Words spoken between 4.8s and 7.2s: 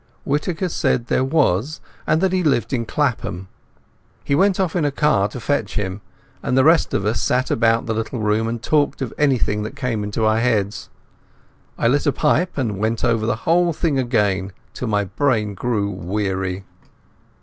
a car to fetch him, and the rest of